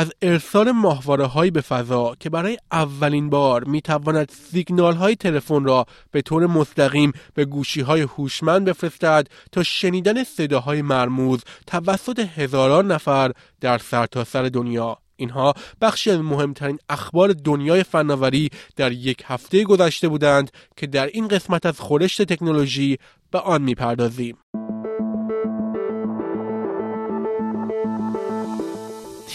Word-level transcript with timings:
از 0.00 0.12
ارسال 0.22 0.70
ماهواره 0.70 1.26
هایی 1.26 1.50
به 1.50 1.60
فضا 1.60 2.16
که 2.20 2.30
برای 2.30 2.58
اولین 2.72 3.30
بار 3.30 3.64
می 3.64 3.80
تواند 3.80 4.32
سیگنال 4.50 4.94
های 4.94 5.16
تلفن 5.16 5.64
را 5.64 5.86
به 6.10 6.22
طور 6.22 6.46
مستقیم 6.46 7.12
به 7.34 7.44
گوشی 7.44 7.80
های 7.80 8.00
هوشمند 8.00 8.64
بفرستد 8.64 9.26
تا 9.52 9.62
شنیدن 9.62 10.24
صداهای 10.24 10.82
مرموز 10.82 11.40
توسط 11.66 12.18
هزاران 12.18 12.92
نفر 12.92 13.32
در 13.60 13.78
سرتاسر 13.78 14.42
سر 14.42 14.48
دنیا 14.48 14.98
اینها 15.16 15.54
بخشی 15.80 16.10
از 16.10 16.20
مهمترین 16.20 16.78
اخبار 16.88 17.32
دنیای 17.32 17.82
فناوری 17.82 18.50
در 18.76 18.92
یک 18.92 19.22
هفته 19.26 19.64
گذشته 19.64 20.08
بودند 20.08 20.50
که 20.76 20.86
در 20.86 21.06
این 21.06 21.28
قسمت 21.28 21.66
از 21.66 21.80
خورشت 21.80 22.22
تکنولوژی 22.22 22.98
به 23.30 23.38
آن 23.38 23.62
می‌پردازیم. 23.62 24.36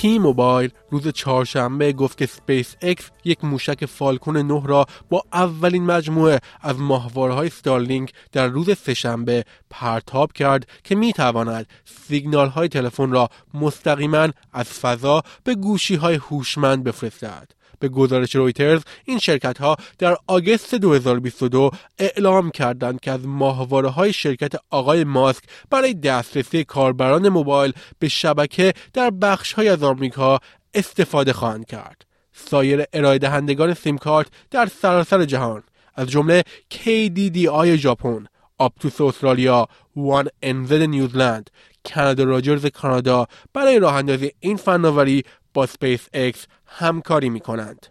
تی 0.05 0.19
موبایل 0.19 0.69
روز 0.91 1.07
چهارشنبه 1.07 1.93
گفت 1.93 2.17
که 2.17 2.25
سپیس 2.25 2.75
اکس 2.81 3.09
یک 3.23 3.43
موشک 3.45 3.85
فالکون 3.85 4.37
9 4.37 4.61
را 4.65 4.85
با 5.09 5.23
اولین 5.33 5.85
مجموعه 5.85 6.39
از 6.61 6.79
ماهواره 6.79 7.33
های 7.33 7.49
ستارلینک 7.49 8.13
در 8.31 8.47
روز 8.47 8.77
سهشنبه 8.77 9.45
پرتاب 9.69 10.33
کرد 10.33 10.67
که 10.83 10.95
می 10.95 11.13
تواند 11.13 11.67
سیگنال 11.85 12.49
های 12.49 12.67
تلفن 12.67 13.11
را 13.11 13.29
مستقیما 13.53 14.29
از 14.53 14.65
فضا 14.65 15.23
به 15.43 15.55
گوشی 15.55 15.95
های 15.95 16.15
هوشمند 16.15 16.83
بفرستد. 16.83 17.51
به 17.79 17.89
گزارش 17.89 18.35
رویترز 18.35 18.81
این 19.05 19.19
شرکت 19.19 19.57
ها 19.57 19.75
در 19.99 20.17
آگست 20.27 20.75
2022 20.75 21.71
اعلام 21.99 22.51
کردند 22.51 22.99
که 22.99 23.11
از 23.11 23.27
ماهواره 23.27 23.89
های 23.89 24.13
شرکت 24.13 24.53
آقای 24.69 25.03
ماسک 25.03 25.43
برای 25.69 25.93
دسترسی 25.93 26.63
کاربران 26.63 27.29
موبایل 27.29 27.73
به 27.99 28.07
شبکه 28.07 28.73
در 28.93 29.09
بخش 29.09 29.53
های 29.53 29.69
از 29.69 29.83
آمریکا 29.83 30.39
استفاده 30.73 31.33
خواهند 31.33 31.65
کرد. 31.65 32.05
سایر 32.33 32.83
ارائه 32.93 33.17
دهندگان 33.17 33.73
سیم 33.73 33.97
کارت 33.97 34.27
در 34.51 34.65
سراسر 34.65 35.25
جهان 35.25 35.63
از 35.95 36.07
جمله 36.07 36.43
KDDI 36.73 37.65
ژاپن، 37.65 38.25
Optus 38.57 39.01
استرالیا، 39.01 39.67
One 39.95 40.27
NZ 40.41 40.81
نیوزلند، 40.81 41.49
کانادا 41.93 42.23
راجرز 42.23 42.65
کانادا 42.65 43.27
برای 43.53 43.79
راه 43.79 43.95
اندازی 43.95 44.31
این 44.39 44.57
فناوری 44.57 45.23
با 45.53 45.65
سپیس 45.65 46.07
اکس 46.13 46.47
همکاری 46.65 47.29
می 47.29 47.39
کنند. 47.39 47.87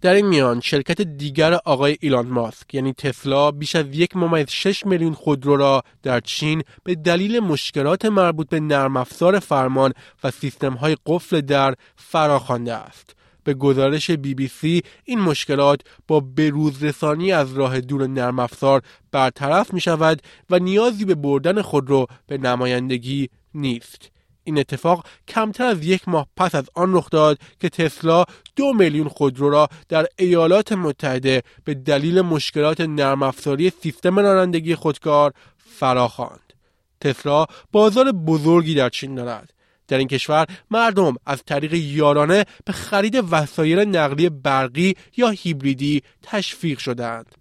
در 0.00 0.14
این 0.14 0.26
میان 0.26 0.60
شرکت 0.60 1.00
دیگر 1.00 1.54
آقای 1.54 1.96
ایلان 2.00 2.26
ماسک 2.26 2.74
یعنی 2.74 2.92
تسلا 2.92 3.50
بیش 3.50 3.76
از 3.76 3.86
یک 3.92 4.16
ممیز 4.16 4.50
6 4.50 4.86
میلیون 4.86 5.14
خودرو 5.14 5.56
را 5.56 5.82
در 6.02 6.20
چین 6.20 6.62
به 6.84 6.94
دلیل 6.94 7.40
مشکلات 7.40 8.04
مربوط 8.04 8.48
به 8.48 8.60
نرم 8.60 8.96
افزار 8.96 9.38
فرمان 9.38 9.92
و 10.24 10.30
سیستم 10.30 10.72
های 10.72 10.96
قفل 11.06 11.40
در 11.40 11.74
فراخوانده 11.96 12.74
است. 12.74 13.17
به 13.44 13.54
گزارش 13.54 14.10
بی 14.10 14.34
بی 14.34 14.48
سی 14.48 14.82
این 15.04 15.20
مشکلات 15.20 15.80
با 16.08 16.20
بروزرسانی 16.20 17.32
از 17.32 17.54
راه 17.54 17.80
دور 17.80 18.06
نرم 18.06 18.38
افزار 18.38 18.82
برطرف 19.12 19.74
می 19.74 19.80
شود 19.80 20.22
و 20.50 20.58
نیازی 20.58 21.04
به 21.04 21.14
بردن 21.14 21.62
خودرو 21.62 22.06
به 22.26 22.38
نمایندگی 22.38 23.28
نیست. 23.54 24.10
این 24.44 24.58
اتفاق 24.58 25.06
کمتر 25.28 25.64
از 25.64 25.84
یک 25.84 26.08
ماه 26.08 26.26
پس 26.36 26.54
از 26.54 26.64
آن 26.74 26.94
رخ 26.94 27.10
داد 27.10 27.38
که 27.60 27.68
تسلا 27.68 28.24
دو 28.56 28.72
میلیون 28.72 29.08
خودرو 29.08 29.50
را 29.50 29.68
در 29.88 30.06
ایالات 30.16 30.72
متحده 30.72 31.42
به 31.64 31.74
دلیل 31.74 32.20
مشکلات 32.20 32.80
نرم 32.80 33.22
افزاری 33.22 33.72
سیستم 33.82 34.18
رانندگی 34.18 34.74
خودکار 34.74 35.32
فراخواند. 35.58 36.52
تسلا 37.00 37.46
بازار 37.72 38.12
بزرگی 38.12 38.74
در 38.74 38.88
چین 38.88 39.14
دارد 39.14 39.52
در 39.88 39.98
این 39.98 40.08
کشور 40.08 40.46
مردم 40.70 41.14
از 41.26 41.42
طریق 41.46 41.74
یارانه 41.74 42.44
به 42.64 42.72
خرید 42.72 43.24
وسایل 43.30 43.78
نقلیه 43.78 44.30
برقی 44.30 44.94
یا 45.16 45.28
هیبریدی 45.28 46.02
تشویق 46.22 46.78
شدند. 46.78 47.34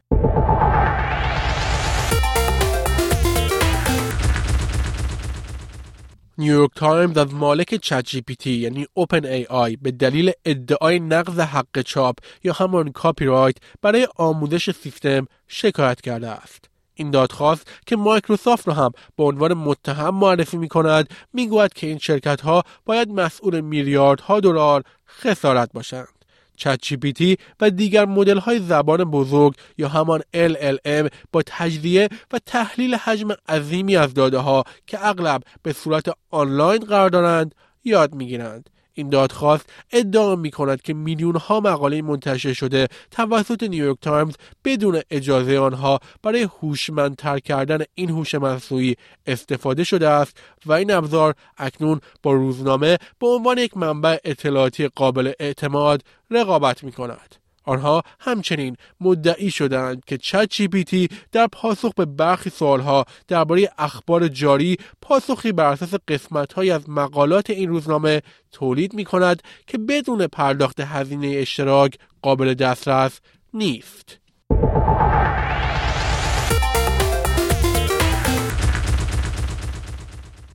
نیویورک 6.40 6.72
تایمز 6.75 7.18
از 7.18 7.34
مالک 7.34 7.75
چت 7.75 8.06
جی 8.06 8.22
پی 8.22 8.36
تی 8.36 8.52
یعنی 8.52 8.88
اوپن 8.94 9.25
ای 9.25 9.46
آی 9.46 9.75
به 9.75 9.91
دلیل 9.91 10.31
ادعای 10.46 11.00
نقض 11.00 11.40
حق 11.40 11.81
چاپ 11.81 12.16
یا 12.44 12.53
همان 12.53 12.91
کاپی 12.91 13.25
رایت 13.25 13.56
برای 13.81 14.07
آموزش 14.16 14.72
سیستم 14.72 15.28
شکایت 15.47 16.02
کرده 16.02 16.28
است. 16.28 16.69
این 16.97 17.12
دادخواست 17.12 17.68
که 17.85 17.96
مایکروسافت 17.96 18.68
را 18.68 18.74
هم 18.74 18.91
به 19.18 19.24
عنوان 19.24 19.53
متهم 19.53 20.16
معرفی 20.16 20.58
می 20.58 20.68
کند 20.68 21.09
می 21.34 21.47
گوید 21.47 21.74
که 21.74 21.88
این 21.88 21.97
شرکت 21.97 22.41
ها 22.41 22.63
باید 22.85 23.09
مسئول 23.09 23.62
میلیاردها 23.62 24.40
دلار 24.40 24.84
خسارت 25.07 25.74
باشند. 25.74 26.07
چت 26.57 26.80
و 27.59 27.69
دیگر 27.69 28.06
مدل 28.06 28.38
های 28.38 28.59
زبان 28.59 29.03
بزرگ 29.03 29.53
یا 29.78 29.88
همان 29.88 30.22
LLM 30.36 31.09
با 31.31 31.41
تجزیه 31.46 32.09
و 32.34 32.40
تحلیل 32.46 32.96
حجم 32.96 33.28
عظیمی 33.50 33.96
از 33.97 34.13
داده 34.13 34.38
ها 34.38 34.63
که 34.88 35.07
اغلب 35.07 35.44
به 35.63 35.74
صورت 35.74 36.06
آنلاین 36.30 36.80
قرار 36.80 37.09
دارند 37.09 37.56
یاد 37.84 38.16
می‌گیرند 38.16 38.69
این 38.97 39.09
دادخواست 39.09 39.69
ادعا 39.91 40.35
می 40.35 40.52
کند 40.52 40.81
که 40.81 40.94
میلیون 40.94 41.35
ها 41.35 41.59
مقاله 41.59 42.02
منتشر 42.02 42.53
شده 42.53 42.88
توسط 43.12 43.63
نیویورک 43.63 43.97
تایمز 44.02 44.35
بدون 44.66 45.02
اجازه 45.12 45.59
آنها 45.59 46.00
برای 46.24 46.47
هوشمندتر 46.62 47.40
کردن 47.40 47.84
این 47.96 48.09
هوش 48.09 48.36
مصنوعی 48.36 48.96
استفاده 49.25 49.84
شده 49.84 50.09
است 50.09 50.38
و 50.66 50.74
این 50.74 50.91
ابزار 50.91 51.34
اکنون 51.57 52.02
با 52.24 52.34
روزنامه 52.34 52.97
به 53.19 53.28
عنوان 53.28 53.57
یک 53.57 53.78
منبع 53.78 54.18
اطلاعاتی 54.24 54.88
قابل 54.88 55.31
اعتماد 55.40 56.03
رقابت 56.31 56.84
می 56.84 56.91
کند. 56.91 57.47
آنها 57.67 58.03
همچنین 58.19 58.78
مدعی 59.01 59.51
شدند 59.51 60.05
که 60.05 60.17
چت 60.17 60.50
جی 60.50 61.09
در 61.31 61.47
پاسخ 61.47 61.94
به 61.94 62.05
برخی 62.05 62.50
سوالها 62.50 63.05
درباره 63.28 63.69
اخبار 63.78 64.28
جاری 64.28 64.78
پاسخی 65.01 65.51
بر 65.51 65.72
اساس 65.72 65.94
قسمتهایی 66.07 66.72
از 66.72 66.89
مقالات 66.89 67.50
این 67.50 67.69
روزنامه 67.69 68.22
تولید 68.51 68.94
می 68.94 69.06
کند 69.06 69.41
که 69.67 69.77
بدون 69.77 70.27
پرداخت 70.27 70.79
هزینه 70.79 71.27
اشتراک 71.27 71.97
قابل 72.22 72.53
دسترس 72.53 73.19
نیست. 73.53 74.17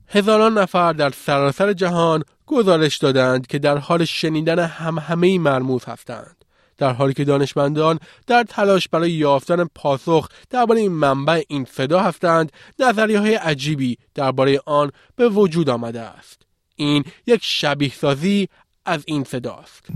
هزاران 0.07 0.57
نفر 0.57 0.93
در 0.93 1.09
سراسر 1.09 1.73
جهان 1.73 2.23
گزارش 2.45 2.97
دادند 2.97 3.47
که 3.47 3.59
در 3.59 3.77
حال 3.77 4.05
شنیدن 4.05 4.59
هم 4.59 4.97
همه 4.97 5.39
مرموز 5.39 5.85
هستند. 5.85 6.42
در 6.77 6.93
حالی 6.93 7.13
که 7.13 7.23
دانشمندان 7.23 7.99
در 8.27 8.43
تلاش 8.43 8.87
برای 8.87 9.11
یافتن 9.11 9.63
پاسخ 9.75 10.29
درباره 10.49 10.79
این 10.79 10.91
منبع 10.91 11.43
این 11.47 11.65
صدا 11.65 12.01
هستند 12.01 12.51
نظریه 12.79 13.19
های 13.19 13.35
عجیبی 13.35 13.97
درباره 14.15 14.59
آن 14.65 14.91
به 15.15 15.29
وجود 15.29 15.69
آمده 15.69 16.01
است. 16.01 16.41
این 16.75 17.03
یک 17.27 17.41
شبیه 17.43 17.93
سازی 17.93 18.49
از 18.85 19.03
این 19.07 19.23
صداست 19.23 19.87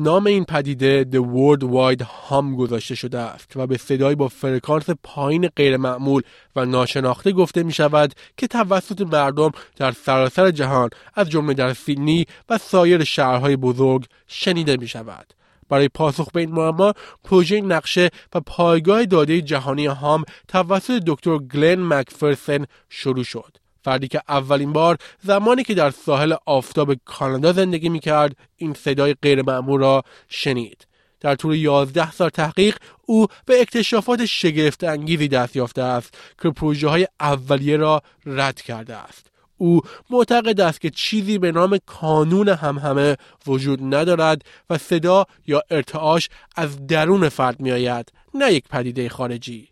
نام 0.00 0.26
این 0.26 0.44
پدیده 0.44 1.06
The 1.12 1.16
World 1.16 1.62
Wide 1.62 2.02
Hum 2.02 2.56
گذاشته 2.58 2.94
شده 2.94 3.18
است 3.18 3.56
و 3.56 3.66
به 3.66 3.76
صدایی 3.76 4.16
با 4.16 4.28
فرکانس 4.28 4.90
پایین 5.02 5.48
غیرمعمول 5.48 6.22
و 6.56 6.64
ناشناخته 6.64 7.32
گفته 7.32 7.62
می 7.62 7.72
شود 7.72 8.14
که 8.36 8.46
توسط 8.46 9.00
مردم 9.00 9.50
در 9.76 9.92
سراسر 9.92 10.50
جهان 10.50 10.90
از 11.14 11.30
جمله 11.30 11.54
در 11.54 11.74
سیدنی 11.74 12.26
و 12.48 12.58
سایر 12.58 13.04
شهرهای 13.04 13.56
بزرگ 13.56 14.04
شنیده 14.26 14.76
می 14.76 14.88
شود. 14.88 15.34
برای 15.68 15.88
پاسخ 15.88 16.30
به 16.32 16.40
این 16.40 16.52
معما 16.52 16.92
پروژه 17.24 17.60
نقشه 17.60 18.10
و 18.34 18.40
پایگاه 18.40 19.04
داده 19.04 19.40
جهانی 19.40 19.86
هام 19.86 20.24
توسط 20.48 21.02
دکتر 21.06 21.38
گلن 21.38 21.82
مکفرسن 21.94 22.64
شروع 22.88 23.24
شد 23.24 23.56
فردی 23.88 24.08
که 24.08 24.22
اولین 24.28 24.72
بار 24.72 24.98
زمانی 25.22 25.62
که 25.62 25.74
در 25.74 25.90
ساحل 25.90 26.34
آفتاب 26.46 26.94
کانادا 27.04 27.52
زندگی 27.52 27.88
می 27.88 28.00
کرد 28.00 28.36
این 28.56 28.74
صدای 28.74 29.14
غیرمعمول 29.22 29.80
را 29.80 30.02
شنید. 30.28 30.86
در 31.20 31.34
طول 31.34 31.56
11 31.56 32.10
سال 32.10 32.28
تحقیق 32.28 32.76
او 33.06 33.26
به 33.46 33.60
اکتشافات 33.60 34.24
شگفت 34.24 34.84
انگیزی 34.84 35.28
دست 35.28 35.56
یافته 35.56 35.82
است 35.82 36.14
که 36.42 36.50
پروژه 36.50 36.88
های 36.88 37.06
اولیه 37.20 37.76
را 37.76 38.02
رد 38.26 38.60
کرده 38.60 38.96
است. 38.96 39.26
او 39.56 39.80
معتقد 40.10 40.60
است 40.60 40.80
که 40.80 40.90
چیزی 40.90 41.38
به 41.38 41.52
نام 41.52 41.78
کانون 41.86 42.48
همهمه 42.48 43.16
وجود 43.46 43.94
ندارد 43.94 44.42
و 44.70 44.78
صدا 44.78 45.26
یا 45.46 45.62
ارتعاش 45.70 46.28
از 46.56 46.86
درون 46.86 47.28
فرد 47.28 47.60
می 47.60 47.72
آید 47.72 48.12
نه 48.34 48.52
یک 48.52 48.68
پدیده 48.68 49.08
خارجی. 49.08 49.68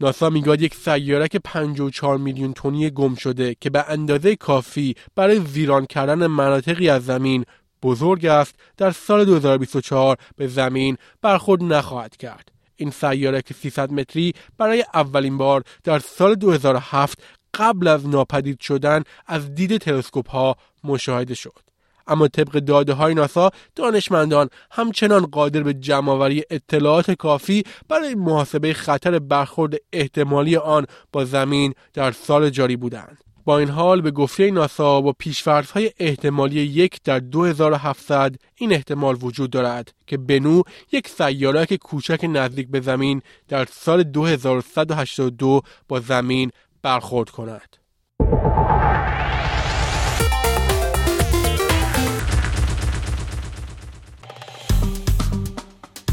ناسا 0.00 0.30
میگاد 0.30 0.62
یک 0.62 0.74
سیارک 0.74 1.36
54 1.36 2.18
میلیون 2.18 2.52
تونی 2.52 2.90
گم 2.90 3.14
شده 3.14 3.56
که 3.60 3.70
به 3.70 3.84
اندازه 3.88 4.36
کافی 4.36 4.94
برای 5.14 5.38
ویران 5.38 5.86
کردن 5.86 6.26
مناطقی 6.26 6.88
از 6.88 7.04
زمین 7.04 7.44
بزرگ 7.82 8.26
است 8.26 8.54
در 8.76 8.90
سال 8.90 9.24
2024 9.24 10.16
به 10.36 10.46
زمین 10.46 10.96
برخورد 11.22 11.62
نخواهد 11.62 12.16
کرد. 12.16 12.52
این 12.76 12.90
سیارک 12.90 13.52
300 13.52 13.92
متری 13.92 14.32
برای 14.58 14.84
اولین 14.94 15.38
بار 15.38 15.62
در 15.84 15.98
سال 15.98 16.34
2007 16.34 17.22
قبل 17.54 17.88
از 17.88 18.08
ناپدید 18.08 18.60
شدن 18.60 19.02
از 19.26 19.54
دید 19.54 19.76
تلسکوپ 19.76 20.30
ها 20.30 20.56
مشاهده 20.84 21.34
شد. 21.34 21.73
اما 22.06 22.28
طبق 22.28 22.52
داده 22.52 22.92
های 22.92 23.14
ناسا 23.14 23.50
دانشمندان 23.74 24.48
همچنان 24.70 25.26
قادر 25.26 25.62
به 25.62 25.74
جمعآوری 25.74 26.42
اطلاعات 26.50 27.10
کافی 27.10 27.62
برای 27.88 28.14
محاسبه 28.14 28.72
خطر 28.72 29.18
برخورد 29.18 29.74
احتمالی 29.92 30.56
آن 30.56 30.86
با 31.12 31.24
زمین 31.24 31.74
در 31.94 32.12
سال 32.12 32.50
جاری 32.50 32.76
بودند. 32.76 33.18
با 33.44 33.58
این 33.58 33.68
حال 33.68 34.00
به 34.00 34.10
گفته 34.10 34.50
ناسا 34.50 35.00
با 35.00 35.12
پیشفرضهای 35.18 35.90
احتمالی 35.98 36.60
یک 36.60 37.02
در 37.04 37.18
2700 37.18 38.36
این 38.54 38.72
احتمال 38.72 39.16
وجود 39.22 39.50
دارد 39.50 39.94
که 40.06 40.16
بنو 40.16 40.62
یک 40.92 41.08
سیارک 41.08 41.74
کوچک 41.74 42.26
نزدیک 42.28 42.68
به 42.68 42.80
زمین 42.80 43.22
در 43.48 43.64
سال 43.64 44.02
2182 44.02 45.60
با 45.88 46.00
زمین 46.00 46.50
برخورد 46.82 47.30
کند. 47.30 47.83